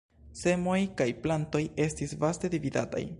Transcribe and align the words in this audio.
Semoj 0.39 0.77
kaj 1.01 1.07
plantoj 1.27 1.61
estis 1.87 2.17
vaste 2.25 2.55
dividataj. 2.57 3.07